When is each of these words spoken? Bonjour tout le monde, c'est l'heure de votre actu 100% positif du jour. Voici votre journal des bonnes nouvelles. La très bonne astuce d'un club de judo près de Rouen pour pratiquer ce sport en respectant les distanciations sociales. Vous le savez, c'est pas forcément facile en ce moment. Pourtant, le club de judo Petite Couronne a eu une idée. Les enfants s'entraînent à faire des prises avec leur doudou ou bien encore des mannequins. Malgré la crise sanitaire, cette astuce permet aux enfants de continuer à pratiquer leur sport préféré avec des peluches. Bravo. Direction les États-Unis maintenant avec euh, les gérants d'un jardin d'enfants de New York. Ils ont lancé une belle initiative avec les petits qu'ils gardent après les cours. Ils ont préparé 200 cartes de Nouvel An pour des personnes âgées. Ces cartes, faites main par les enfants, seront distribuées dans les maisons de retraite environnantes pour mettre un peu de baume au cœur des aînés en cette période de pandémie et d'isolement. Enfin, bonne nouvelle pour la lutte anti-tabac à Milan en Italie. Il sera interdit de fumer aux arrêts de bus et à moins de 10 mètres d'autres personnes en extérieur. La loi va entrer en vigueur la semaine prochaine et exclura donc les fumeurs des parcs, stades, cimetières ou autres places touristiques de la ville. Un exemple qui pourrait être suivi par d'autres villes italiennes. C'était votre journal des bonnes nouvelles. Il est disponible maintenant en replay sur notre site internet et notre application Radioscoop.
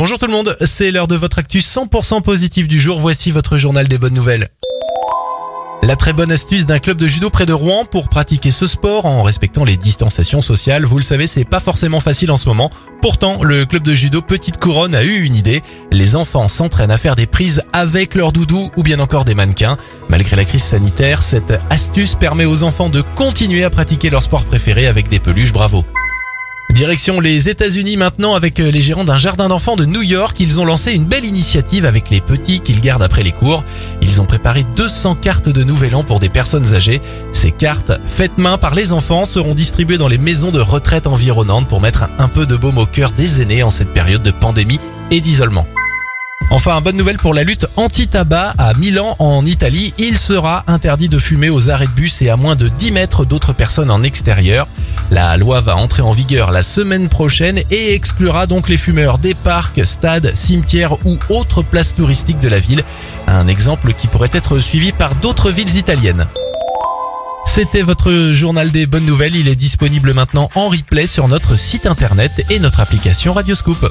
Bonjour 0.00 0.18
tout 0.18 0.24
le 0.24 0.32
monde, 0.32 0.56
c'est 0.62 0.90
l'heure 0.90 1.08
de 1.08 1.14
votre 1.14 1.40
actu 1.40 1.58
100% 1.58 2.22
positif 2.22 2.66
du 2.66 2.80
jour. 2.80 2.98
Voici 2.98 3.32
votre 3.32 3.58
journal 3.58 3.86
des 3.86 3.98
bonnes 3.98 4.14
nouvelles. 4.14 4.48
La 5.82 5.94
très 5.94 6.14
bonne 6.14 6.32
astuce 6.32 6.64
d'un 6.64 6.78
club 6.78 6.96
de 6.96 7.06
judo 7.06 7.28
près 7.28 7.44
de 7.44 7.52
Rouen 7.52 7.84
pour 7.84 8.08
pratiquer 8.08 8.50
ce 8.50 8.66
sport 8.66 9.04
en 9.04 9.22
respectant 9.22 9.62
les 9.62 9.76
distanciations 9.76 10.40
sociales. 10.40 10.86
Vous 10.86 10.96
le 10.96 11.02
savez, 11.02 11.26
c'est 11.26 11.44
pas 11.44 11.60
forcément 11.60 12.00
facile 12.00 12.30
en 12.30 12.38
ce 12.38 12.48
moment. 12.48 12.70
Pourtant, 13.02 13.44
le 13.44 13.66
club 13.66 13.82
de 13.82 13.92
judo 13.92 14.22
Petite 14.22 14.58
Couronne 14.58 14.94
a 14.94 15.04
eu 15.04 15.20
une 15.20 15.34
idée. 15.34 15.62
Les 15.92 16.16
enfants 16.16 16.48
s'entraînent 16.48 16.90
à 16.90 16.96
faire 16.96 17.14
des 17.14 17.26
prises 17.26 17.62
avec 17.74 18.14
leur 18.14 18.32
doudou 18.32 18.70
ou 18.78 18.82
bien 18.82 19.00
encore 19.00 19.26
des 19.26 19.34
mannequins. 19.34 19.76
Malgré 20.08 20.34
la 20.34 20.46
crise 20.46 20.64
sanitaire, 20.64 21.20
cette 21.20 21.52
astuce 21.68 22.14
permet 22.14 22.46
aux 22.46 22.62
enfants 22.62 22.88
de 22.88 23.02
continuer 23.16 23.64
à 23.64 23.68
pratiquer 23.68 24.08
leur 24.08 24.22
sport 24.22 24.46
préféré 24.46 24.86
avec 24.86 25.10
des 25.10 25.20
peluches. 25.20 25.52
Bravo. 25.52 25.84
Direction 26.72 27.20
les 27.20 27.48
États-Unis 27.48 27.96
maintenant 27.96 28.34
avec 28.34 28.60
euh, 28.60 28.70
les 28.70 28.80
gérants 28.80 29.04
d'un 29.04 29.18
jardin 29.18 29.48
d'enfants 29.48 29.76
de 29.76 29.84
New 29.84 30.02
York. 30.02 30.36
Ils 30.38 30.60
ont 30.60 30.64
lancé 30.64 30.92
une 30.92 31.04
belle 31.04 31.24
initiative 31.24 31.84
avec 31.84 32.10
les 32.10 32.20
petits 32.20 32.60
qu'ils 32.60 32.80
gardent 32.80 33.02
après 33.02 33.22
les 33.22 33.32
cours. 33.32 33.64
Ils 34.02 34.20
ont 34.20 34.24
préparé 34.24 34.64
200 34.76 35.16
cartes 35.16 35.48
de 35.48 35.64
Nouvel 35.64 35.94
An 35.94 36.04
pour 36.04 36.20
des 36.20 36.28
personnes 36.28 36.74
âgées. 36.74 37.00
Ces 37.32 37.50
cartes, 37.50 37.92
faites 38.06 38.38
main 38.38 38.56
par 38.56 38.74
les 38.74 38.92
enfants, 38.92 39.24
seront 39.24 39.54
distribuées 39.54 39.98
dans 39.98 40.08
les 40.08 40.18
maisons 40.18 40.52
de 40.52 40.60
retraite 40.60 41.06
environnantes 41.06 41.68
pour 41.68 41.80
mettre 41.80 42.08
un 42.18 42.28
peu 42.28 42.46
de 42.46 42.56
baume 42.56 42.78
au 42.78 42.86
cœur 42.86 43.12
des 43.12 43.42
aînés 43.42 43.62
en 43.62 43.70
cette 43.70 43.92
période 43.92 44.22
de 44.22 44.30
pandémie 44.30 44.80
et 45.10 45.20
d'isolement. 45.20 45.66
Enfin, 46.52 46.80
bonne 46.80 46.96
nouvelle 46.96 47.16
pour 47.16 47.32
la 47.32 47.44
lutte 47.44 47.68
anti-tabac 47.76 48.54
à 48.58 48.74
Milan 48.74 49.14
en 49.20 49.46
Italie. 49.46 49.94
Il 49.98 50.18
sera 50.18 50.64
interdit 50.66 51.08
de 51.08 51.20
fumer 51.20 51.48
aux 51.48 51.70
arrêts 51.70 51.86
de 51.86 51.92
bus 51.92 52.20
et 52.22 52.28
à 52.28 52.36
moins 52.36 52.56
de 52.56 52.68
10 52.68 52.90
mètres 52.90 53.24
d'autres 53.24 53.52
personnes 53.52 53.90
en 53.90 54.02
extérieur. 54.02 54.66
La 55.12 55.36
loi 55.36 55.60
va 55.60 55.76
entrer 55.76 56.02
en 56.02 56.10
vigueur 56.10 56.50
la 56.50 56.62
semaine 56.62 57.08
prochaine 57.08 57.60
et 57.70 57.94
exclura 57.94 58.46
donc 58.46 58.68
les 58.68 58.76
fumeurs 58.76 59.18
des 59.18 59.34
parcs, 59.34 59.86
stades, 59.86 60.32
cimetières 60.34 60.94
ou 61.06 61.18
autres 61.28 61.62
places 61.62 61.94
touristiques 61.94 62.40
de 62.40 62.48
la 62.48 62.58
ville. 62.58 62.82
Un 63.28 63.46
exemple 63.46 63.92
qui 63.92 64.08
pourrait 64.08 64.30
être 64.32 64.58
suivi 64.58 64.90
par 64.90 65.14
d'autres 65.14 65.52
villes 65.52 65.76
italiennes. 65.76 66.26
C'était 67.46 67.82
votre 67.82 68.32
journal 68.32 68.72
des 68.72 68.86
bonnes 68.86 69.04
nouvelles. 69.04 69.36
Il 69.36 69.46
est 69.46 69.56
disponible 69.56 70.14
maintenant 70.14 70.50
en 70.56 70.68
replay 70.68 71.06
sur 71.06 71.28
notre 71.28 71.54
site 71.54 71.86
internet 71.86 72.44
et 72.50 72.58
notre 72.58 72.80
application 72.80 73.34
Radioscoop. 73.34 73.86